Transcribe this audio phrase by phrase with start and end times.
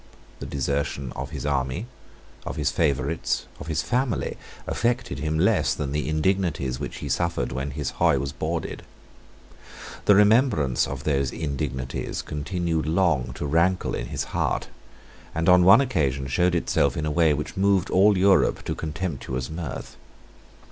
[0.39, 1.85] The desertion of his army,
[2.43, 4.35] of his favourites, of his family,
[4.65, 8.81] affected him less than the indignities which he suffered when his hoy was boarded.
[10.05, 14.69] The remembrance of those indignities continued long to rankle in his heart,
[15.35, 19.51] and on one occasion showed itself in a way which moved all Europe to contemptuous
[19.51, 19.97] mirth.